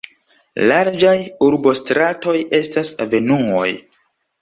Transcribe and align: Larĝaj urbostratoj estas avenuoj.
Larĝaj 0.71 1.13
urbostratoj 1.49 2.37
estas 2.63 2.93
avenuoj. 3.09 3.73